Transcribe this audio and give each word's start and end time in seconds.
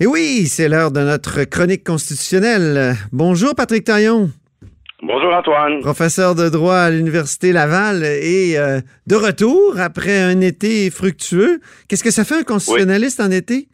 Et 0.00 0.06
oui, 0.06 0.46
c'est 0.46 0.68
l'heure 0.68 0.92
de 0.92 1.00
notre 1.00 1.42
chronique 1.42 1.82
constitutionnelle. 1.82 2.94
Bonjour 3.10 3.56
Patrick 3.56 3.82
Taillon. 3.82 4.28
Bonjour 5.02 5.34
Antoine. 5.34 5.80
Professeur 5.80 6.36
de 6.36 6.48
droit 6.48 6.76
à 6.76 6.90
l'Université 6.90 7.50
Laval 7.50 8.04
et 8.04 8.54
euh, 8.56 8.78
de 9.08 9.16
retour 9.16 9.74
après 9.80 10.16
un 10.16 10.40
été 10.40 10.88
fructueux. 10.92 11.58
Qu'est-ce 11.88 12.04
que 12.04 12.12
ça 12.12 12.22
fait 12.22 12.36
un 12.36 12.44
constitutionnaliste 12.44 13.18
en 13.18 13.32
été? 13.32 13.66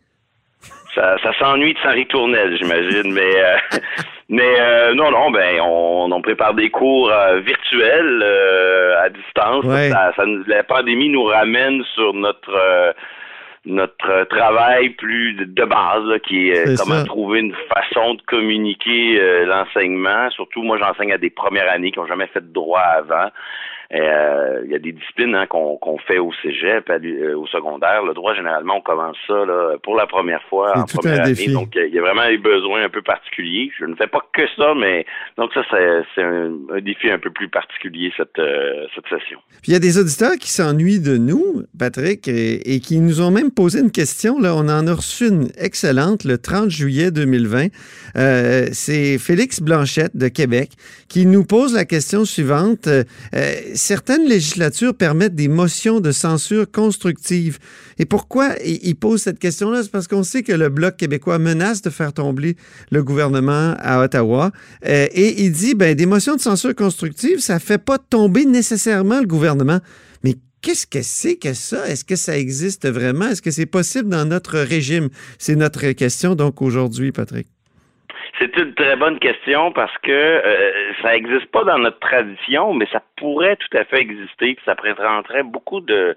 Ça, 0.94 1.18
s'ennuie 1.38 1.74
de 1.74 1.78
Saint 1.80 2.02
Tournelle, 2.08 2.56
j'imagine, 2.56 3.12
mais 3.12 3.20
euh, 3.20 3.56
mais 4.30 4.60
euh, 4.60 4.94
non, 4.94 5.10
non, 5.10 5.30
ben 5.30 5.60
on, 5.60 6.08
on 6.10 6.22
prépare 6.22 6.54
des 6.54 6.70
cours 6.70 7.12
virtuels 7.44 8.24
à 8.98 9.10
distance. 9.10 9.66
la 10.46 10.64
pandémie 10.64 11.10
nous 11.10 11.24
ramène 11.24 11.82
sur 11.94 12.14
notre 12.14 12.94
notre 13.66 14.24
travail 14.24 14.90
plus 14.90 15.34
de 15.34 15.64
base, 15.64 16.20
qui 16.26 16.50
est, 16.50 16.78
comment 16.78 17.02
trouver 17.04 17.40
une 17.40 17.54
façon 17.74 18.14
de 18.14 18.22
communiquer 18.22 19.18
euh, 19.20 19.46
l'enseignement. 19.46 20.28
Surtout, 20.30 20.62
moi, 20.62 20.78
j'enseigne 20.78 21.12
à 21.12 21.18
des 21.18 21.30
premières 21.30 21.70
années 21.70 21.90
qui 21.90 21.98
n'ont 21.98 22.06
jamais 22.06 22.26
fait 22.26 22.40
de 22.40 22.52
droit 22.52 22.80
avant. 22.80 23.30
Euh, 23.94 24.62
il 24.64 24.72
y 24.72 24.74
a 24.74 24.78
des 24.78 24.92
disciplines 24.92 25.34
hein, 25.36 25.46
qu'on 25.46 25.98
fait 25.98 26.18
au 26.18 26.32
cégep, 26.42 26.90
euh, 26.90 27.36
au 27.36 27.46
secondaire. 27.46 28.02
Le 28.02 28.12
droit, 28.12 28.34
généralement, 28.34 28.78
on 28.78 28.80
commence 28.80 29.16
ça 29.26 29.44
là, 29.44 29.76
pour 29.82 29.94
la 29.94 30.06
première 30.06 30.42
fois 30.48 30.76
en 30.76 30.84
première 30.84 31.22
année. 31.22 31.46
Donc, 31.48 31.76
il 31.76 31.94
y 31.94 31.98
a 31.98 32.02
vraiment 32.02 32.26
des 32.26 32.38
besoins 32.38 32.82
un 32.82 32.88
peu 32.88 33.02
particuliers. 33.02 33.70
Je 33.78 33.84
ne 33.84 33.94
fais 33.94 34.08
pas 34.08 34.20
que 34.32 34.42
ça, 34.56 34.74
mais 34.76 35.06
donc 35.36 35.52
ça, 35.54 35.62
c'est 35.70 36.22
un, 36.22 36.80
défi 36.80 37.08
un 37.08 37.18
peu 37.18 37.30
plus 37.30 37.48
particulier 37.48 38.12
cette, 38.16 38.38
euh, 38.38 38.86
cette 38.96 39.06
session. 39.06 39.38
Puis 39.62 39.70
il 39.70 39.72
y 39.74 39.76
a 39.76 39.80
des 39.80 39.96
auditeurs 39.96 40.34
qui 40.40 40.50
s'ennuient 40.50 41.00
de 41.00 41.16
nous, 41.16 41.62
Patrick, 41.78 42.26
et, 42.26 42.80
qui 42.80 42.98
nous 42.98 43.20
ont 43.20 43.30
même 43.30 43.52
posé 43.52 43.78
une 43.78 43.92
question. 43.92 44.40
Là, 44.40 44.54
on 44.56 44.68
en 44.68 44.88
a 44.88 44.92
reçu 44.92 45.28
une 45.28 45.48
excellente 45.56 46.24
le 46.24 46.38
30 46.38 46.68
juillet 46.68 47.12
2020. 47.12 47.68
c'est 48.72 49.18
Félix 49.18 49.60
Blanchette 49.60 50.16
de 50.16 50.26
Québec 50.26 50.70
qui 51.08 51.26
nous 51.26 51.44
pose 51.44 51.74
la 51.74 51.84
question 51.84 52.24
suivante 52.24 52.88
certaines 53.84 54.24
législatures 54.26 54.96
permettent 54.96 55.34
des 55.34 55.48
motions 55.48 56.00
de 56.00 56.10
censure 56.10 56.70
constructives. 56.70 57.58
Et 57.98 58.06
pourquoi 58.06 58.54
il 58.64 58.94
pose 58.96 59.22
cette 59.22 59.38
question-là? 59.38 59.82
C'est 59.82 59.92
parce 59.92 60.08
qu'on 60.08 60.22
sait 60.22 60.42
que 60.42 60.52
le 60.52 60.70
Bloc 60.70 60.96
québécois 60.96 61.38
menace 61.38 61.82
de 61.82 61.90
faire 61.90 62.12
tomber 62.12 62.56
le 62.90 63.02
gouvernement 63.02 63.74
à 63.78 64.02
Ottawa. 64.02 64.50
Euh, 64.86 65.06
et 65.12 65.42
il 65.42 65.52
dit, 65.52 65.74
ben, 65.74 65.94
des 65.94 66.06
motions 66.06 66.34
de 66.34 66.40
censure 66.40 66.74
constructive, 66.74 67.38
ça 67.40 67.58
fait 67.58 67.82
pas 67.82 67.98
tomber 67.98 68.46
nécessairement 68.46 69.20
le 69.20 69.26
gouvernement. 69.26 69.80
Mais 70.24 70.34
qu'est-ce 70.62 70.86
que 70.86 71.02
c'est 71.02 71.36
que 71.36 71.52
ça? 71.52 71.86
Est-ce 71.86 72.04
que 72.04 72.16
ça 72.16 72.38
existe 72.38 72.88
vraiment? 72.88 73.26
Est-ce 73.26 73.42
que 73.42 73.50
c'est 73.50 73.66
possible 73.66 74.08
dans 74.08 74.24
notre 74.24 74.58
régime? 74.58 75.10
C'est 75.38 75.56
notre 75.56 75.92
question 75.92 76.34
donc 76.34 76.62
aujourd'hui, 76.62 77.12
Patrick. 77.12 77.46
C'est 78.38 78.56
une 78.56 78.74
très 78.74 78.96
bonne 78.96 79.18
question 79.20 79.70
parce 79.72 79.96
que 80.02 80.10
euh, 80.10 80.73
ça 81.02 81.12
n'existe 81.12 81.46
pas 81.46 81.64
dans 81.64 81.78
notre 81.78 81.98
tradition, 82.00 82.74
mais 82.74 82.86
ça 82.92 83.02
pourrait 83.16 83.56
tout 83.56 83.76
à 83.76 83.84
fait 83.84 84.00
exister, 84.00 84.54
puis 84.54 84.64
ça 84.64 84.74
présenterait 84.74 85.42
beaucoup 85.42 85.80
de 85.80 86.16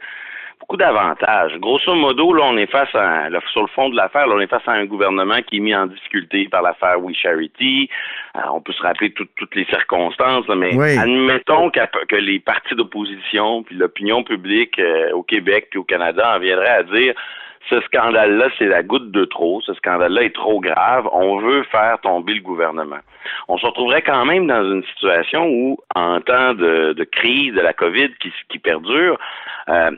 beaucoup 0.60 0.78
d'avantages. 0.78 1.56
Grosso 1.60 1.94
modo, 1.94 2.34
là, 2.34 2.44
on 2.46 2.58
est 2.58 2.70
face 2.72 2.94
à, 2.96 3.30
sur 3.52 3.62
le 3.62 3.68
fond 3.68 3.90
de 3.90 3.96
l'affaire, 3.96 4.28
là, 4.28 4.36
on 4.36 4.40
est 4.40 4.48
face 4.48 4.68
à 4.68 4.72
un 4.72 4.86
gouvernement 4.86 5.42
qui 5.44 5.58
est 5.58 5.60
mis 5.60 5.76
en 5.76 5.86
difficulté 5.86 6.48
par 6.50 6.62
l'affaire 6.62 7.02
We 7.02 7.16
Charity. 7.16 7.90
Euh, 8.36 8.42
on 8.52 8.62
peut 8.62 8.74
se 8.74 8.82
rappeler 8.82 9.12
toutes 9.12 9.56
les 9.56 9.66
circonstances, 9.66 10.48
mais 10.50 10.72
admettons 10.98 11.70
que 11.70 12.16
les 12.16 12.40
partis 12.40 12.76
d'opposition 12.76 13.64
puis 13.64 13.76
l'opinion 13.76 14.24
publique 14.24 14.80
euh, 14.80 15.12
au 15.12 15.24
Québec 15.24 15.68
puis 15.70 15.80
au 15.80 15.84
Canada 15.84 16.36
en 16.36 16.40
viendraient 16.40 16.68
à 16.68 16.84
dire 16.84 17.14
ce 17.70 17.82
scandale-là, 17.82 18.48
c'est 18.58 18.66
la 18.66 18.84
goutte 18.84 19.12
de 19.12 19.26
trop. 19.26 19.62
Ce 19.62 19.74
scandale-là 19.74 20.24
est 20.24 20.36
trop 20.36 20.60
grave. 20.60 21.08
On 21.12 21.38
veut 21.38 21.64
faire 21.64 22.00
tomber 22.02 22.34
le 22.34 22.42
gouvernement. 22.42 23.00
On 23.48 23.58
se 23.58 23.66
retrouverait 23.66 24.02
quand 24.02 24.26
même 24.26 24.48
dans 24.48 24.64
une 24.64 24.84
situation 24.86 25.48
où, 25.48 25.78
en 25.96 26.22
temps 26.22 26.54
de, 26.54 26.96
crise 27.12 27.54
de 27.54 27.62
la 27.62 27.74
COVID 27.74 28.10
qui, 28.20 28.32
qui 28.50 28.60
perdure, 28.60 29.18
euh, 29.70 29.92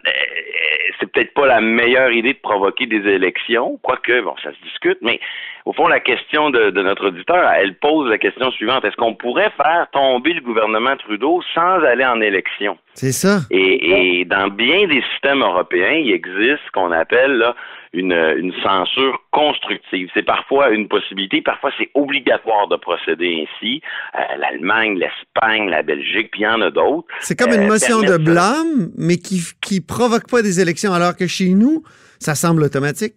c'est 1.00 1.12
peut-être 1.12 1.34
pas 1.34 1.46
la 1.46 1.62
meilleure 1.62 2.12
idée 2.12 2.34
de 2.34 2.40
provoquer 2.40 2.88
des 2.88 3.08
élections, 3.08 3.80
quoique, 3.84 4.22
bon, 4.22 4.36
ça 4.44 4.52
se 4.52 4.62
discute, 4.64 4.98
mais 5.02 5.20
au 5.66 5.74
fond, 5.74 5.88
la 5.88 6.00
question 6.00 6.50
de, 6.50 6.72
notre 6.82 7.08
auditeur, 7.08 7.48
elle 7.52 7.76
pose 7.76 8.10
la 8.10 8.18
question 8.18 8.50
suivante. 8.52 8.84
Est-ce 8.86 8.96
qu'on 8.96 9.14
pourrait 9.14 9.52
faire 9.56 9.88
tomber 9.92 10.34
le 10.34 10.42
gouvernement 10.42 10.96
Trudeau 10.98 11.42
sans 11.54 11.84
aller 11.84 12.06
en 12.06 12.22
élection? 12.22 12.78
C'est 12.94 13.12
ça. 13.12 13.42
Et, 13.52 14.22
et, 14.22 14.26
dans 14.26 14.48
bien 14.48 14.88
des 14.88 15.04
systèmes 15.12 15.42
européens, 15.42 15.94
il 15.94 16.12
existe 16.12 16.60
ce 16.66 16.72
qu'on 16.72 16.92
appelle 16.92 17.34
là, 17.34 17.56
une, 17.94 18.14
une 18.14 18.54
censure 18.62 19.20
constructive. 19.32 20.10
C'est 20.14 20.26
parfois 20.26 20.70
une 20.70 20.88
possibilité, 20.88 21.42
parfois 21.42 21.72
c'est 21.78 21.90
obligatoire 21.94 22.68
de 22.68 22.76
procéder 22.76 23.46
ainsi. 23.48 23.82
Euh, 24.16 24.20
L'Allemagne, 24.38 24.98
l'Espagne, 25.00 25.70
la 25.70 25.82
Belgique, 25.82 26.30
puis 26.32 26.42
il 26.42 26.44
y 26.44 26.48
en 26.48 26.62
a 26.62 26.72
d'autres. 26.72 27.08
C'est 27.20 27.38
comme 27.38 27.54
une 27.54 27.64
euh, 27.64 27.68
motion 27.68 28.02
de 28.02 28.18
blâme, 28.18 28.92
mais 28.98 29.18
qui 29.18 29.42
qui 29.62 29.82
provoque 29.82 30.30
pas 30.30 30.42
des 30.42 30.60
élections, 30.60 30.94
alors 30.94 31.16
que 31.16 31.28
chez 31.28 31.50
nous, 31.50 31.84
ça 32.20 32.36
semble 32.36 32.64
automatique. 32.64 33.14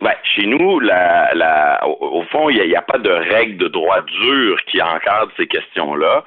Ben, 0.00 0.14
chez 0.22 0.46
nous, 0.46 0.78
la, 0.78 1.34
la, 1.34 1.80
au, 1.88 2.22
fond, 2.30 2.48
il 2.50 2.64
n'y 2.64 2.74
a, 2.74 2.78
a, 2.78 2.82
pas 2.82 2.98
de 2.98 3.10
règle 3.10 3.56
de 3.56 3.66
droit 3.66 4.00
dur 4.02 4.56
qui 4.70 4.80
encadre 4.80 5.32
ces 5.36 5.48
questions-là 5.48 6.24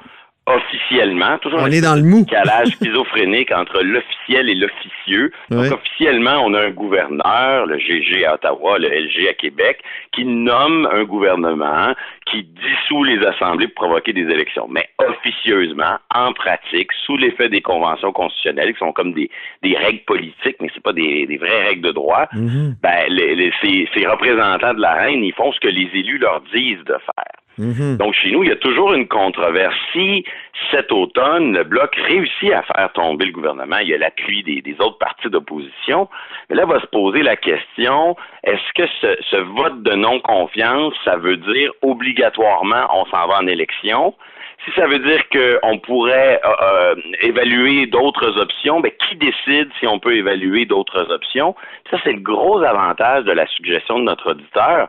officiellement, 0.55 1.37
toujours 1.39 1.59
on 1.61 1.67
est 1.67 1.81
dans 1.81 1.95
le 1.95 2.03
mou. 2.03 2.25
calage 2.25 2.67
schizophrénique 2.81 3.51
entre 3.51 3.81
l'officiel 3.81 4.49
et 4.49 4.55
l'officieux. 4.55 5.31
Donc 5.49 5.71
officiellement, 5.71 6.43
on 6.45 6.53
a 6.53 6.61
un 6.61 6.69
gouverneur, 6.71 7.65
le 7.65 7.77
GG 7.77 8.25
à 8.25 8.35
Ottawa, 8.35 8.79
le 8.79 8.87
LG 8.87 9.27
à 9.29 9.33
Québec, 9.33 9.83
qui 10.11 10.25
nomme 10.25 10.87
un 10.91 11.03
gouvernement, 11.03 11.93
qui 12.25 12.43
dissout 12.43 13.03
les 13.03 13.25
assemblées 13.25 13.67
pour 13.67 13.85
provoquer 13.85 14.13
des 14.13 14.21
élections. 14.21 14.67
Mais 14.69 14.87
officieusement, 14.99 15.97
en 16.13 16.33
pratique, 16.33 16.91
sous 17.05 17.17
l'effet 17.17 17.49
des 17.49 17.61
conventions 17.61 18.11
constitutionnelles, 18.11 18.73
qui 18.73 18.79
sont 18.79 18.93
comme 18.93 19.13
des, 19.13 19.29
des 19.63 19.75
règles 19.75 20.03
politiques, 20.05 20.57
mais 20.59 20.69
c'est 20.73 20.83
pas 20.83 20.93
des, 20.93 21.25
des, 21.25 21.37
vraies 21.37 21.67
règles 21.67 21.87
de 21.87 21.91
droit, 21.91 22.27
mm-hmm. 22.33 22.75
ben, 22.81 23.05
les, 23.09 23.51
ces, 23.61 23.89
ces 23.93 24.05
représentants 24.05 24.73
de 24.73 24.81
la 24.81 24.93
reine, 24.93 25.23
ils 25.23 25.33
font 25.33 25.51
ce 25.51 25.59
que 25.59 25.67
les 25.67 25.89
élus 25.93 26.19
leur 26.19 26.41
disent 26.53 26.83
de 26.85 26.93
faire. 26.93 27.41
Mhm. 27.57 27.97
Donc, 27.97 28.13
chez 28.13 28.31
nous, 28.31 28.43
il 28.43 28.49
y 28.49 28.53
a 28.53 28.57
toujours 28.57 28.93
une 28.93 29.07
controverse. 29.07 29.75
Si 29.91 30.23
cet 30.71 30.91
automne, 30.91 31.53
le 31.53 31.63
Bloc 31.63 31.93
réussit 31.95 32.51
à 32.51 32.63
faire 32.63 32.91
tomber 32.93 33.25
le 33.25 33.31
gouvernement, 33.31 33.77
il 33.79 33.89
y 33.89 33.93
a 33.93 33.97
l'appui 33.97 34.43
des, 34.43 34.75
autres 34.79 34.97
partis 34.97 35.29
d'opposition, 35.29 36.07
mais 36.49 36.55
là 36.55 36.65
va 36.65 36.79
se 36.79 36.85
poser 36.87 37.23
la 37.23 37.35
question, 37.35 38.15
est-ce 38.43 38.73
que 38.73 38.87
ce, 39.01 39.37
vote 39.37 39.83
de 39.83 39.93
non-confiance, 39.93 40.93
ça 41.03 41.17
veut 41.17 41.37
dire 41.37 41.71
obligatoirement 41.81 42.87
on 42.93 43.05
s'en 43.05 43.27
va 43.27 43.39
en 43.39 43.47
élection? 43.47 44.15
Si 44.63 44.71
ça 44.75 44.85
veut 44.85 44.99
dire 44.99 45.23
qu'on 45.29 45.79
pourrait 45.79 46.39
euh, 46.45 46.49
euh, 46.61 46.95
évaluer 47.21 47.87
d'autres 47.87 48.39
options, 48.39 48.79
ben, 48.79 48.91
qui 48.91 49.15
décide 49.15 49.69
si 49.79 49.87
on 49.87 49.97
peut 49.97 50.15
évaluer 50.15 50.65
d'autres 50.65 51.11
options? 51.11 51.55
Ça, 51.89 51.97
c'est 52.03 52.13
le 52.13 52.19
gros 52.19 52.61
avantage 52.61 53.23
de 53.23 53.31
la 53.31 53.47
suggestion 53.47 53.97
de 53.97 54.03
notre 54.03 54.31
auditeur 54.31 54.87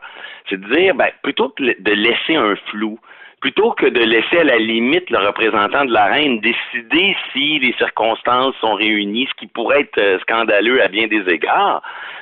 c'est 0.49 0.59
de 0.59 0.75
dire, 0.75 0.95
ben, 0.95 1.09
plutôt 1.21 1.53
de 1.57 1.91
laisser 1.91 2.35
un 2.35 2.52
flou, 2.67 2.99
plutôt 3.41 3.71
que 3.71 3.85
de 3.85 3.99
laisser 3.99 4.39
à 4.39 4.43
la 4.45 4.57
limite 4.57 5.09
le 5.09 5.19
représentant 5.19 5.83
de 5.85 5.91
la 5.91 6.05
reine 6.05 6.39
décider 6.39 7.15
si 7.33 7.59
les 7.59 7.73
circonstances 7.73 8.55
sont 8.61 8.75
réunies, 8.75 9.27
ce 9.27 9.33
qui 9.39 9.47
pourrait 9.47 9.81
être 9.81 9.97
euh, 9.97 10.19
scandaleux 10.19 10.81
à 10.81 10.87
bien 10.87 11.07
des 11.07 11.27
égards, 11.29 11.81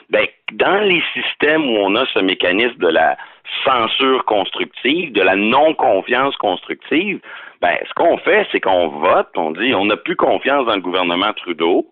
ben, 0.10 0.26
dans 0.54 0.82
les 0.82 1.04
systèmes 1.14 1.64
où 1.64 1.78
on 1.78 1.96
a 1.96 2.06
ce 2.08 2.20
mécanisme 2.20 2.78
de 2.78 2.88
la 2.88 3.18
censure 3.64 4.26
constructive, 4.26 5.14
de 5.14 5.22
la 5.22 5.36
non-confiance 5.36 6.36
constructive, 6.38 7.20
ben, 7.62 7.78
ce 7.88 7.94
qu'on 7.94 8.18
fait, 8.18 8.48
c'est 8.52 8.60
qu'on 8.60 8.88
vote, 8.88 9.30
on 9.36 9.52
dit 9.52 9.76
on 9.76 9.86
n'a 9.86 9.98
plus 9.98 10.16
confiance 10.16 10.66
dans 10.66 10.76
le 10.76 10.82
gouvernement 10.82 11.34
Trudeau, 11.34 11.86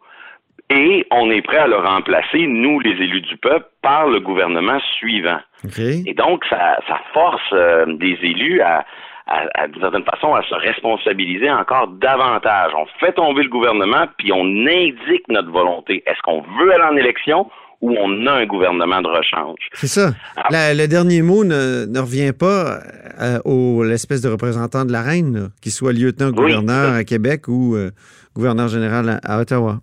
et 0.70 1.06
on 1.12 1.32
est 1.32 1.42
prêt 1.42 1.58
à 1.58 1.68
le 1.68 1.78
remplacer, 1.78 2.46
nous, 2.46 2.80
les 2.80 2.92
élus 2.92 3.22
du 3.22 3.38
peuple, 3.38 3.66
par 3.82 4.08
le 4.08 4.20
gouvernement 4.20 4.80
suivant. 4.98 5.40
Et 5.78 6.14
donc, 6.14 6.44
ça, 6.50 6.80
force 7.14 7.42
euh, 7.54 7.86
des 7.98 8.18
élus 8.22 8.62
à, 8.62 8.86
à, 9.28 9.68
d'une 9.68 9.82
certaine 9.82 10.04
façon, 10.04 10.34
à 10.34 10.44
se 10.44 10.54
responsabiliser 10.54 11.50
encore 11.50 11.88
davantage. 11.88 12.72
On 12.76 12.86
fait 13.00 13.14
tomber 13.14 13.44
le 13.44 13.50
gouvernement, 13.50 14.06
puis 14.18 14.32
on 14.32 14.44
indique 14.44 15.28
notre 15.28 15.52
volonté. 15.52 16.04
Est-ce 16.06 16.22
qu'on 16.24 16.42
veut 16.42 16.74
aller 16.74 16.84
en 16.84 16.98
élection 16.98 17.50
ou 17.82 17.96
on 17.98 18.28
a 18.28 18.34
un 18.34 18.46
gouvernement 18.46 19.02
de 19.02 19.08
rechange? 19.08 19.60
C'est 19.74 19.88
ça. 19.88 20.12
Ah. 20.36 20.74
le 20.74 20.86
dernier 20.88 21.22
mot 21.22 21.44
ne, 21.44 22.00
revient 22.00 22.34
pas 22.38 22.80
euh, 23.22 23.40
au 23.46 23.84
l'espèce 23.84 24.22
de 24.22 24.30
représentant 24.30 24.86
de 24.86 24.92
la 24.92 25.02
reine, 25.02 25.50
qu'il 25.62 25.72
soit 25.72 25.94
lieutenant-gouverneur 25.94 26.94
à 26.94 27.04
Québec 27.04 27.48
ou 27.48 27.76
euh, 27.76 27.92
gouverneur 28.36 28.68
général 28.68 29.20
à 29.24 29.40
Ottawa. 29.40 29.80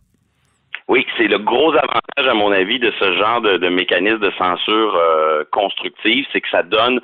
Oui, 0.89 1.05
c'est 1.17 1.27
le 1.27 1.39
gros 1.39 1.73
avantage, 1.73 2.29
à 2.29 2.35
mon 2.35 2.53
avis, 2.53 2.79
de 2.79 2.93
ce 3.01 3.13
genre 3.15 3.41
de, 3.41 3.69
mécanisme 3.69 4.21
de 4.21 4.31
censure 4.39 4.95
euh, 4.95 5.45
constructive, 5.51 6.25
c'est 6.33 6.41
que 6.41 6.49
ça 6.49 6.63
donne 6.63 7.01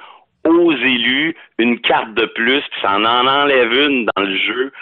aux 0.47 0.73
élus 0.73 1.37
une 1.59 1.81
carte 1.81 2.15
de 2.15 2.27
plus, 2.27 2.61
puis 2.61 2.81
ça 2.81 2.97
en 2.97 3.05
enlève 3.05 3.73
une 3.73 4.09
dans 4.15 4.23
le 4.23 4.37
jeu 4.37 4.73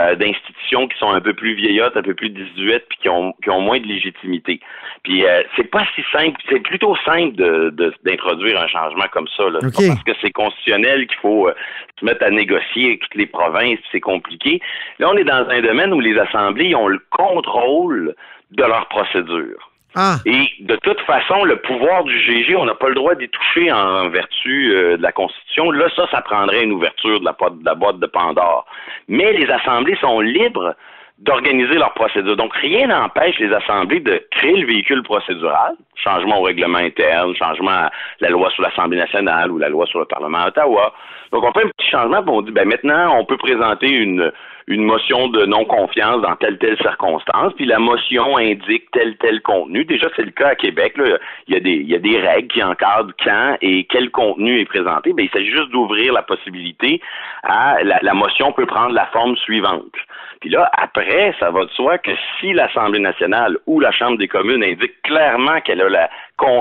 euh, 0.00 0.14
d'institutions 0.16 0.88
qui 0.88 0.98
sont 0.98 1.10
un 1.10 1.20
peu 1.20 1.34
plus 1.34 1.54
vieillottes, 1.54 1.96
un 1.96 2.02
peu 2.02 2.14
plus 2.14 2.30
18, 2.30 2.84
puis 2.88 2.98
qui 3.02 3.08
ont, 3.08 3.32
qui 3.42 3.50
ont 3.50 3.60
moins 3.60 3.78
de 3.78 3.86
légitimité. 3.86 4.60
Puis 5.04 5.24
euh, 5.24 5.42
c'est 5.54 5.70
pas 5.70 5.84
si 5.94 6.02
simple, 6.12 6.40
c'est 6.48 6.60
plutôt 6.60 6.96
simple 7.04 7.36
de, 7.36 7.72
d'introduire 8.04 8.60
un 8.60 8.66
changement 8.66 9.06
comme 9.12 9.28
ça. 9.36 9.44
Là. 9.48 9.60
parce 9.62 10.02
que 10.02 10.12
c'est 10.20 10.32
constitutionnel 10.32 11.06
qu'il 11.06 11.18
faut 11.18 11.48
euh, 11.48 11.54
se 12.00 12.04
mettre 12.04 12.24
à 12.24 12.30
négocier 12.30 12.86
avec 12.86 13.00
toutes 13.00 13.14
les 13.14 13.26
provinces, 13.26 13.78
c'est 13.92 14.00
compliqué. 14.00 14.60
Là, 14.98 15.10
on 15.12 15.16
est 15.16 15.24
dans 15.24 15.46
un 15.48 15.60
domaine 15.60 15.92
où 15.92 16.00
les 16.00 16.18
assemblées 16.18 16.74
ont 16.74 16.88
le 16.88 17.00
contrôle 17.10 18.14
de 18.50 18.62
leur 18.62 18.86
procédure. 18.88 19.70
Ah. 19.98 20.16
Et 20.26 20.46
de 20.60 20.76
toute 20.76 21.00
façon, 21.00 21.44
le 21.44 21.56
pouvoir 21.56 22.04
du 22.04 22.18
GG, 22.20 22.54
on 22.54 22.66
n'a 22.66 22.74
pas 22.74 22.88
le 22.88 22.94
droit 22.94 23.14
d'y 23.14 23.30
toucher 23.30 23.72
en 23.72 24.10
vertu 24.10 24.74
euh, 24.74 24.98
de 24.98 25.02
la 25.02 25.10
Constitution. 25.10 25.70
Là, 25.70 25.88
ça, 25.96 26.06
ça 26.10 26.20
prendrait 26.20 26.64
une 26.64 26.72
ouverture 26.72 27.18
de 27.18 27.24
la, 27.24 27.32
de 27.32 27.64
la 27.64 27.74
boîte 27.74 27.98
de 27.98 28.06
Pandore. 28.06 28.66
Mais 29.08 29.32
les 29.32 29.50
assemblées 29.50 29.96
sont 29.96 30.20
libres 30.20 30.76
d'organiser 31.18 31.78
leur 31.78 31.94
procédure. 31.94 32.36
Donc, 32.36 32.54
rien 32.56 32.88
n'empêche 32.88 33.38
les 33.38 33.50
assemblées 33.54 34.00
de 34.00 34.22
créer 34.32 34.56
le 34.58 34.66
véhicule 34.66 35.02
procédural, 35.02 35.74
changement 35.94 36.40
au 36.40 36.42
règlement 36.42 36.76
interne, 36.76 37.34
changement 37.34 37.70
à 37.70 37.90
la 38.20 38.28
loi 38.28 38.50
sur 38.50 38.62
l'Assemblée 38.62 38.98
nationale 38.98 39.50
ou 39.50 39.56
la 39.56 39.70
loi 39.70 39.86
sur 39.86 39.98
le 39.98 40.04
Parlement 40.04 40.40
à 40.40 40.48
Ottawa. 40.48 40.92
Donc, 41.32 41.42
on 41.42 41.52
fait 41.52 41.64
un 41.64 41.70
petit 41.70 41.90
changement, 41.90 42.22
puis 42.22 42.32
on 42.34 42.42
dit, 42.42 42.52
ben 42.52 42.68
maintenant, 42.68 43.18
on 43.18 43.24
peut 43.24 43.38
présenter 43.38 43.88
une, 43.88 44.30
une 44.68 44.82
motion 44.82 45.28
de 45.28 45.46
non-confiance 45.46 46.22
dans 46.22 46.34
telle 46.36 46.58
telle 46.58 46.76
circonstance, 46.78 47.52
puis 47.54 47.66
la 47.66 47.78
motion 47.78 48.36
indique 48.36 48.90
tel 48.92 49.16
tel 49.18 49.40
contenu. 49.42 49.84
Déjà, 49.84 50.08
c'est 50.16 50.24
le 50.24 50.32
cas 50.32 50.48
à 50.48 50.54
Québec. 50.56 50.96
Là. 50.96 51.18
Il, 51.46 51.54
y 51.54 51.56
a 51.56 51.60
des, 51.60 51.74
il 51.74 51.88
y 51.88 51.94
a 51.94 51.98
des 51.98 52.18
règles 52.18 52.48
qui 52.48 52.62
encadrent 52.62 53.12
quand 53.24 53.56
et 53.60 53.84
quel 53.84 54.10
contenu 54.10 54.60
est 54.60 54.64
présenté. 54.64 55.12
Ben, 55.12 55.24
il 55.24 55.30
s'agit 55.30 55.50
juste 55.50 55.70
d'ouvrir 55.70 56.12
la 56.12 56.22
possibilité 56.22 57.00
à 57.44 57.82
la, 57.84 58.00
la 58.02 58.14
motion 58.14 58.52
peut 58.52 58.66
prendre 58.66 58.92
la 58.92 59.06
forme 59.06 59.36
suivante. 59.36 59.94
Puis 60.40 60.50
là, 60.50 60.68
après, 60.76 61.34
ça 61.38 61.50
va 61.50 61.64
de 61.64 61.70
soi 61.70 61.98
que 61.98 62.10
si 62.38 62.52
l'Assemblée 62.52 62.98
nationale 62.98 63.56
ou 63.66 63.80
la 63.80 63.92
Chambre 63.92 64.18
des 64.18 64.28
communes 64.28 64.62
indique 64.62 65.00
clairement 65.02 65.60
qu'elle 65.60 65.80
a 65.80 65.88
la, 65.88 66.10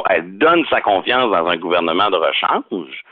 elle 0.09 0.37
donne 0.37 0.63
sa 0.69 0.81
confiance 0.81 1.31
dans 1.31 1.47
un 1.47 1.57
gouvernement 1.57 2.09
de 2.09 2.17
rechange, 2.17 3.03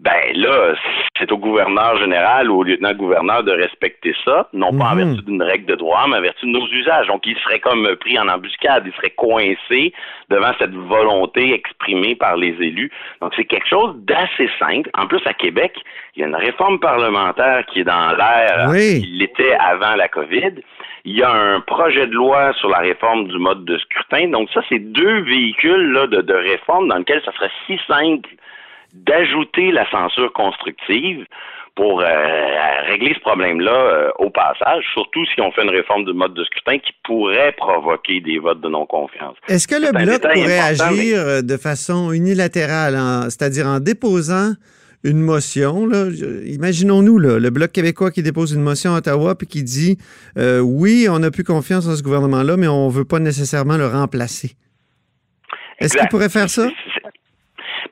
ben 0.00 0.32
là, 0.34 0.74
c'est 1.18 1.30
au 1.30 1.38
gouverneur 1.38 1.96
général 1.98 2.50
ou 2.50 2.58
au 2.58 2.62
lieutenant-gouverneur 2.64 3.44
de 3.44 3.52
respecter 3.52 4.12
ça, 4.24 4.48
non 4.52 4.76
pas 4.76 4.86
en 4.86 4.96
mhm. 4.96 5.04
vertu 5.04 5.22
d'une 5.22 5.42
règle 5.42 5.66
de 5.66 5.76
droit, 5.76 6.06
mais 6.08 6.16
en 6.16 6.20
vertu 6.20 6.46
de 6.46 6.50
nos 6.50 6.66
usages. 6.66 7.06
Donc, 7.06 7.24
il 7.26 7.36
serait 7.38 7.60
comme 7.60 7.86
pris 7.96 8.18
en 8.18 8.26
embuscade, 8.28 8.82
il 8.86 8.92
serait 8.94 9.10
coincé 9.10 9.92
devant 10.30 10.52
cette 10.58 10.74
volonté 10.74 11.54
exprimée 11.54 12.16
par 12.16 12.36
les 12.36 12.56
élus. 12.60 12.90
Donc, 13.20 13.34
c'est 13.36 13.44
quelque 13.44 13.68
chose 13.68 13.94
d'assez 13.98 14.50
simple. 14.58 14.90
En 14.94 15.06
plus, 15.06 15.24
à 15.26 15.32
Québec, 15.32 15.72
il 16.16 16.22
y 16.22 16.24
a 16.24 16.26
une 16.26 16.34
réforme 16.34 16.80
parlementaire 16.80 17.64
qui 17.66 17.80
est 17.80 17.84
dans 17.84 18.16
l'air, 18.16 18.66
oui. 18.70 19.00
qui 19.00 19.06
l'était 19.12 19.54
avant 19.54 19.94
la 19.94 20.08
COVID. 20.08 20.54
Il 21.04 21.16
y 21.16 21.22
a 21.22 21.30
un 21.30 21.60
projet 21.60 22.08
de 22.08 22.14
loi 22.14 22.52
sur 22.54 22.68
la 22.68 22.78
réforme 22.78 23.28
du 23.28 23.38
mode 23.38 23.64
de 23.64 23.78
scrutin. 23.78 24.28
Donc, 24.28 24.48
ça, 24.52 24.60
c'est 24.68 24.80
deux 24.80 25.20
véhicules 25.20 25.92
là, 25.92 26.08
de, 26.08 26.20
de 26.20 26.34
réforme 26.34 26.88
dans 26.88 26.96
lesquels 26.96 27.22
ça 27.24 27.32
serait 27.32 27.52
si 27.66 27.78
simple 27.86 28.28
d'ajouter 28.94 29.72
la 29.72 29.88
censure 29.90 30.32
constructive 30.32 31.26
pour 31.74 32.00
euh, 32.00 32.06
régler 32.86 33.14
ce 33.14 33.20
problème-là 33.20 33.72
euh, 33.72 34.08
au 34.18 34.30
passage, 34.30 34.84
surtout 34.92 35.24
si 35.26 35.40
on 35.40 35.50
fait 35.50 35.64
une 35.64 35.70
réforme 35.70 36.04
du 36.04 36.12
mode 36.12 36.32
de 36.34 36.44
scrutin 36.44 36.78
qui 36.78 36.92
pourrait 37.02 37.52
provoquer 37.56 38.20
des 38.20 38.38
votes 38.38 38.60
de 38.60 38.68
non-confiance. 38.68 39.36
Est-ce 39.48 39.66
que 39.66 39.74
le 39.74 39.90
Bloc 39.90 40.22
pourrait 40.22 40.60
agir 40.60 41.18
euh, 41.18 41.42
de 41.42 41.56
façon 41.56 42.12
unilatérale, 42.12 42.96
c'est-à-dire 43.24 43.66
en 43.66 43.80
déposant 43.80 44.52
une 45.02 45.20
motion, 45.20 45.86
imaginons-nous 46.46 47.18
le 47.18 47.50
Bloc 47.50 47.72
québécois 47.72 48.10
qui 48.10 48.22
dépose 48.22 48.52
une 48.52 48.62
motion 48.62 48.94
à 48.94 48.98
Ottawa 48.98 49.34
puis 49.34 49.46
qui 49.46 49.62
dit 49.62 49.98
oui, 50.36 51.08
on 51.10 51.18
n'a 51.18 51.30
plus 51.30 51.44
confiance 51.44 51.86
dans 51.86 51.94
ce 51.94 52.02
gouvernement-là, 52.02 52.56
mais 52.56 52.68
on 52.68 52.86
ne 52.86 52.92
veut 52.92 53.04
pas 53.04 53.18
nécessairement 53.18 53.76
le 53.76 53.86
remplacer. 53.86 54.52
Est-ce 55.78 55.98
qu'il 55.98 56.08
pourrait 56.08 56.30
faire 56.30 56.48
ça? 56.48 56.68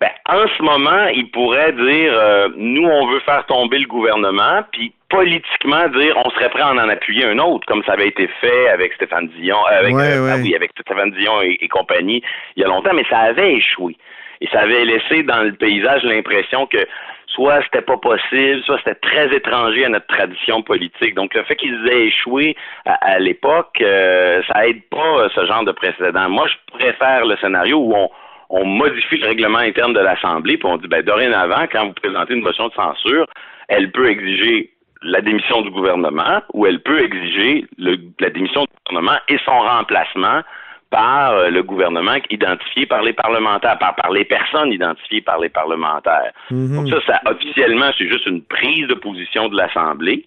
Ben, 0.03 0.11
en 0.29 0.49
ce 0.49 0.63
moment, 0.65 1.07
il 1.15 1.31
pourrait 1.31 1.71
dire 1.75 2.13
euh, 2.13 2.49
nous, 2.57 2.85
on 2.85 3.07
veut 3.07 3.21
faire 3.21 3.47
tomber 3.47 3.79
le 3.79 3.87
gouvernement, 3.87 4.63
puis 4.73 4.93
politiquement 5.09 5.87
dire 5.91 6.17
on 6.25 6.29
serait 6.31 6.49
prêt 6.49 6.63
à 6.63 6.73
en, 6.73 6.89
appuyer 6.89 7.25
un 7.25 7.39
autre, 7.39 7.65
comme 7.69 7.85
ça 7.85 7.93
avait 7.93 8.09
été 8.09 8.27
fait 8.41 8.69
avec 8.71 8.95
Stéphane 8.95 9.29
Dion, 9.39 9.59
euh, 9.71 9.79
avec, 9.79 9.95
euh, 9.95 10.29
ah 10.29 10.39
oui, 10.43 10.57
avec 10.57 10.73
Stéphane 10.73 11.13
Dion 11.13 11.41
et, 11.43 11.69
compagnie 11.69 12.21
il 12.57 12.63
y 12.63 12.65
a 12.65 12.69
longtemps, 12.69 12.95
mais 12.95 13.05
ça 13.09 13.19
avait 13.19 13.53
échoué. 13.53 13.97
Et 14.41 14.49
ça 14.49 14.63
avait 14.63 14.85
laissé 14.85 15.23
dans 15.23 15.45
le 15.45 15.53
paysage 15.53 16.03
l'impression 16.03 16.67
que 16.67 16.85
soit 17.29 17.63
c'était 17.63 17.83
pas 17.83 17.97
possible, 17.97 18.61
soit 18.65 18.79
c'était 18.79 18.97
très 18.97 19.33
étranger 19.33 19.85
à 19.85 19.89
notre 19.89 20.09
tradition 20.09 20.63
politique. 20.63 21.15
Donc 21.15 21.33
le 21.33 21.45
fait 21.45 21.55
qu'ils 21.55 21.79
aient 21.87 22.07
échoué 22.07 22.57
à, 22.87 23.21
l'époque, 23.21 23.77
ça 23.81 24.67
aide 24.67 24.83
pas 24.91 25.29
ce 25.33 25.47
genre 25.47 25.63
de 25.65 25.71
précédent. 25.71 26.29
Moi, 26.29 26.49
je 26.49 26.77
préfère 26.77 27.25
le 27.25 27.37
scénario 27.37 27.79
où 27.79 27.95
on, 27.95 28.11
on 28.53 28.67
modifie 28.67 29.17
le 29.17 29.29
règlement 29.29 29.59
interne 29.59 29.95
de 29.95 30.01
l'Assemblée, 30.01 30.59
puis 30.59 30.69
on 30.69 30.77
dit, 30.77 30.87
ben, 30.87 31.03
dorénavant, 31.03 31.65
quand 31.73 31.87
vous 31.87 31.95
présentez 31.95 32.35
une 32.35 32.43
motion 32.43 32.69
de 32.69 32.75
censure, 32.75 33.27
elle 33.69 33.91
peut 33.91 34.09
exiger 34.09 34.71
la 35.03 35.23
démission 35.23 35.63
du 35.63 35.71
gouvernement 35.71 36.43
ou 36.53 36.67
elle 36.67 36.81
peut 36.81 37.01
exiger 37.01 37.67
la 37.79 38.31
démission 38.31 38.63
du 38.63 38.69
gouvernement 38.87 39.19
et 39.29 39.39
son 39.45 39.59
remplacement 39.59 40.43
par 40.91 41.33
euh, 41.33 41.49
le 41.49 41.63
gouvernement 41.63 42.17
identifié 42.29 42.85
par 42.85 43.03
les 43.03 43.15
parlementaires, 43.15 43.79
par, 43.79 43.97
par 43.97 44.11
les 44.11 44.27
personnes 44.27 44.71
identifiées 44.71 45.23
par 45.23 45.41
les 45.41 45.49
parlementaires. 45.49 46.33
Mm-hmm. 46.51 46.75
Donc 46.75 46.89
ça, 46.91 47.01
ça 47.07 47.21
officiellement, 47.33 47.91
c'est 47.97 48.09
juste 48.09 48.27
une 48.27 48.43
prise 48.43 48.87
de 48.87 48.95
position 48.95 49.49
de 49.49 49.57
l'Assemblée. 49.57 50.27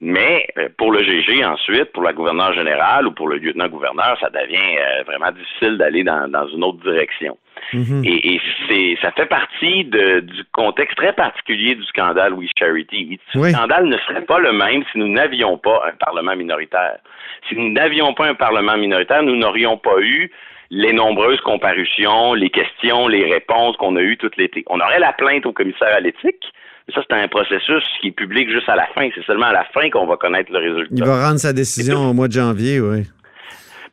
Mais 0.00 0.46
euh, 0.56 0.68
pour 0.78 0.92
le 0.92 1.02
GG 1.02 1.44
ensuite, 1.44 1.92
pour 1.92 2.04
la 2.04 2.12
gouverneure 2.12 2.52
générale 2.52 3.08
ou 3.08 3.10
pour 3.10 3.28
le 3.28 3.38
lieutenant-gouverneur, 3.38 4.16
ça 4.20 4.30
devient 4.30 4.78
euh, 4.78 5.02
vraiment 5.02 5.32
difficile 5.32 5.76
d'aller 5.76 6.04
dans, 6.04 6.30
dans, 6.30 6.46
une 6.46 6.62
autre 6.62 6.78
direction. 6.84 7.36
Mhm. 7.72 8.04
Et, 8.04 8.34
et 8.34 8.40
c'est, 8.68 8.96
ça 9.02 9.10
fait 9.10 9.26
partie 9.26 9.84
de, 9.84 10.20
du 10.20 10.44
contexte 10.52 10.96
très 10.96 11.12
particulier 11.12 11.74
du 11.74 11.82
scandale 11.84 12.32
We 12.34 12.48
Charity. 12.56 13.18
Ce 13.32 13.42
scandale 13.50 13.86
ne 13.86 13.98
serait 13.98 14.24
pas 14.24 14.38
le 14.38 14.52
même 14.52 14.84
si 14.92 14.98
nous 14.98 15.08
n'avions 15.08 15.58
pas 15.58 15.82
un 15.88 15.96
Parlement 15.98 16.36
minoritaire. 16.36 16.98
Si 17.48 17.56
nous 17.56 17.72
n'avions 17.72 18.14
pas 18.14 18.28
un 18.28 18.34
Parlement 18.34 18.76
minoritaire, 18.76 19.24
nous 19.24 19.36
n'aurions 19.36 19.78
pas 19.78 19.98
eu 19.98 20.30
les 20.70 20.92
nombreuses 20.92 21.40
comparutions, 21.40 22.34
les 22.34 22.50
questions, 22.50 23.08
les 23.08 23.24
réponses 23.24 23.76
qu'on 23.78 23.96
a 23.96 24.00
eues 24.00 24.16
tout 24.16 24.30
l'été. 24.36 24.62
On 24.68 24.80
aurait 24.80 25.00
la 25.00 25.12
plainte 25.12 25.46
au 25.46 25.52
commissaire 25.52 25.94
à 25.94 26.00
l'éthique, 26.00 26.52
mais 26.88 26.94
ça, 26.94 27.02
c'est 27.08 27.16
un 27.16 27.28
processus 27.28 27.84
qui 28.00 28.08
est 28.08 28.12
public 28.12 28.50
juste 28.50 28.68
à 28.68 28.76
la 28.76 28.86
fin. 28.94 29.08
C'est 29.14 29.24
seulement 29.24 29.46
à 29.46 29.52
la 29.52 29.64
fin 29.74 29.90
qu'on 29.90 30.06
va 30.06 30.16
connaître 30.16 30.50
le 30.50 30.58
résultat. 30.58 30.94
Il 30.96 31.04
va 31.04 31.28
rendre 31.28 31.38
sa 31.38 31.52
décision 31.52 32.10
au 32.10 32.14
mois 32.14 32.28
de 32.28 32.32
janvier, 32.32 32.80
oui. 32.80 33.04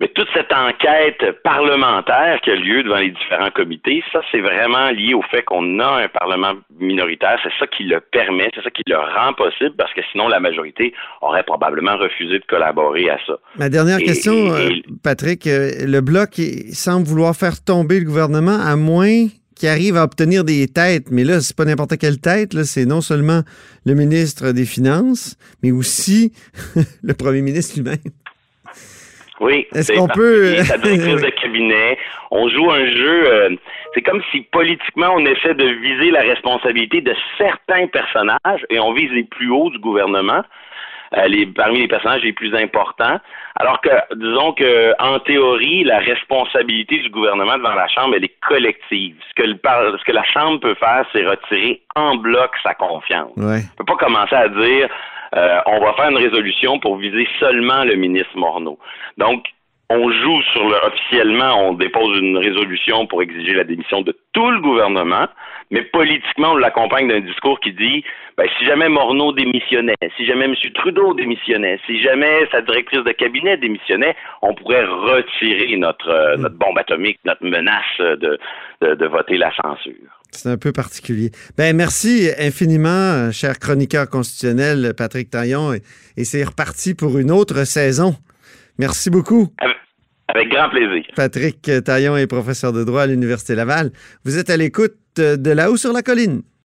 Mais 0.02 0.10
toute 0.10 0.28
cette 0.34 0.52
enquête 0.52 1.42
parlementaire 1.44 2.40
qui 2.44 2.52
a 2.52 2.56
lieu 2.56 2.84
devant 2.84 2.98
les 2.98 3.12
différents 3.12 3.52
comités, 3.52 4.04
ça, 4.12 4.20
c'est 4.30 4.42
vraiment 4.42 4.90
lié 4.92 5.14
au 5.14 5.22
fait 5.22 5.44
qu'on 5.44 5.80
a 5.80 6.04
un 6.04 6.08
Parlement 6.10 6.54
minoritaire. 6.80 7.40
C'est 7.44 7.52
ça 7.60 7.68
qui 7.68 7.84
le 7.84 8.02
permet, 8.02 8.50
c'est 8.54 8.62
ça 8.62 8.72
qui 8.72 8.84
le 8.88 8.98
rend 8.98 9.34
possible, 9.34 9.74
parce 9.78 9.94
que 9.94 10.02
sinon, 10.12 10.28
la 10.28 10.40
majorité 10.40 10.94
aurait 11.22 11.44
probablement 11.44 11.98
refusé 11.98 12.40
de 12.40 12.46
collaborer 12.46 13.10
à 13.10 13.18
ça. 13.26 13.38
Ma 13.58 13.70
dernière 13.70 14.00
question, 14.00 14.34
euh, 14.54 14.70
Patrick, 15.02 15.48
euh, 15.48 15.72
le 15.86 16.02
Bloc 16.02 16.42
semble 16.74 17.08
vouloir 17.08 17.34
faire 17.36 17.64
tomber 17.64 18.00
le 18.00 18.06
gouvernement 18.06 18.60
à 18.62 18.76
moins 18.76 19.28
qu'il 19.56 19.70
arrive 19.70 19.98
à 19.98 20.04
obtenir 20.04 20.44
des 20.44 20.68
têtes, 20.68 21.08
mais 21.12 21.24
là, 21.24 21.40
c'est 21.42 21.56
pas 21.56 21.66
n'importe 21.66 21.98
quelle 21.98 22.20
tête, 22.20 22.64
c'est 22.64 22.86
non 22.86 23.02
seulement 23.02 23.42
le 23.86 23.94
ministre 23.94 24.52
des 24.52 24.66
Finances, 24.66 25.38
mais 25.64 25.72
aussi 25.72 26.34
le 27.04 27.14
premier 27.14 27.42
ministre 27.42 27.76
lui-même. 27.76 27.98
Oui. 29.42 29.68
Est-ce 29.74 29.92
qu'on 29.92 30.08
peut. 30.08 30.56
Sa 30.64 30.78
directrice 30.78 31.22
de 31.22 31.30
cabinet. 31.42 31.98
On 32.32 32.48
joue 32.50 32.72
un 32.72 32.86
jeu. 32.86 33.28
Euh, 33.28 33.50
c'est 33.94 34.02
comme 34.02 34.22
si 34.32 34.42
politiquement 34.52 35.14
on 35.16 35.26
essaie 35.26 35.54
de 35.54 35.66
viser 35.66 36.12
la 36.12 36.22
responsabilité 36.22 37.02
de 37.02 37.14
certains 37.38 37.88
personnages 37.88 38.66
et 38.70 38.80
on 38.80 38.94
vise 38.94 39.12
les 39.12 39.24
plus 39.24 39.50
hauts 39.50 39.70
du 39.70 39.80
gouvernement. 39.80 40.44
Euh, 41.14 41.28
les, 41.28 41.46
parmi 41.46 41.80
les 41.80 41.88
personnages 41.88 42.24
les 42.24 42.34
plus 42.34 42.54
importants. 42.56 43.20
Alors 43.58 43.80
que, 43.82 43.90
disons 44.16 44.54
que, 44.54 44.94
en 45.00 45.20
théorie, 45.20 45.84
la 45.84 46.00
responsabilité 46.00 46.98
du 46.98 47.10
gouvernement 47.10 47.58
devant 47.58 47.76
la 47.76 47.88
Chambre, 47.88 48.16
elle 48.18 48.26
est 48.26 48.40
collective. 48.48 49.16
Ce 49.30 49.34
que, 49.36 49.48
le, 49.48 49.58
ce 49.98 50.04
que 50.04 50.12
la 50.12 50.24
Chambre 50.24 50.60
peut 50.60 50.76
faire, 50.76 51.06
c'est 51.14 51.26
retirer 51.26 51.82
en 51.96 52.16
bloc 52.16 52.52
sa 52.64 52.74
confiance. 52.74 53.32
Ouais. 53.38 53.62
On 53.74 53.84
peut 53.84 53.94
pas 53.94 54.06
commencer 54.06 54.36
à 54.36 54.50
dire 54.50 54.90
euh, 55.36 55.60
on 55.66 55.80
va 55.80 55.94
faire 55.94 56.10
une 56.10 56.18
résolution 56.18 56.80
pour 56.80 56.98
viser 56.98 57.28
seulement 57.40 57.84
le 57.84 57.96
ministre 57.96 58.36
Morneau. 58.36 58.80
Donc, 59.18 59.46
on 59.90 60.12
joue 60.12 60.42
sur 60.54 60.68
le 60.68 60.76
officiellement, 60.88 61.70
on 61.70 61.74
dépose 61.74 62.20
une 62.20 62.38
résolution 62.38 63.06
pour 63.08 63.22
exiger 63.22 63.54
la 63.54 63.64
démission 63.64 64.02
de 64.02 64.18
tout 64.34 64.50
le 64.50 64.60
gouvernement, 64.60 65.28
mais 65.72 65.82
politiquement, 65.84 66.54
on 66.54 66.58
l'accompagne 66.58 67.08
d'un 67.08 67.22
discours 67.22 67.60
qui 67.60 67.72
dit 67.74 68.04
ben, 68.38 68.48
si 68.60 68.66
jamais 68.66 68.90
Morneau 68.90 69.32
démissionnait, 69.32 69.96
si 70.18 70.26
jamais 70.26 70.46
M. 70.46 70.56
Trudeau 70.74 71.14
démissionnait, 71.14 71.80
si 71.86 72.02
jamais 72.02 72.48
sa 72.52 72.62
directrice 72.62 73.04
de 73.04 73.12
cabinet 73.12 73.58
démissionnait, 73.58 74.16
on 74.42 74.54
pourrait 74.54 74.86
retirer 74.86 75.78
notre, 75.78 76.10
euh, 76.10 76.38
notre 76.38 76.56
bombe 76.56 76.78
atomique, 76.78 77.20
notre 77.24 77.46
menace 77.46 77.84
de, 78.00 78.38
de 78.82 79.06
voter 79.06 79.38
la 79.38 79.52
censure. 79.56 79.94
C'est 80.32 80.50
un 80.50 80.58
peu 80.58 80.74
particulier. 80.74 81.32
Ben 81.58 81.76
merci 81.76 82.30
infiniment, 82.38 83.32
cher 83.32 83.58
chroniqueur 83.58 84.10
constitutionnel 84.10 84.94
Patrick 84.98 85.30
Taillon, 85.30 85.74
et, 85.74 86.24
c'est 86.26 86.44
reparti 86.44 86.94
pour 86.94 87.18
une 87.18 87.32
autre 87.32 87.66
saison. 87.66 88.16
Merci 88.78 89.10
beaucoup. 89.10 89.48
Avec, 90.28 90.50
grand 90.50 90.70
plaisir. 90.70 91.06
Patrick 91.16 91.70
Taillon 91.84 92.18
est 92.18 92.28
professeur 92.28 92.74
de 92.74 92.84
droit 92.84 93.04
à 93.04 93.08
l'Université 93.08 93.56
Laval. 93.56 93.92
Vous 94.24 94.38
êtes 94.38 94.50
à 94.50 94.58
l'écoute 94.58 94.98
de 95.18 95.52
là-haut 95.52 95.78
sur 95.78 95.94
la 95.94 96.02
colline. 96.02 96.42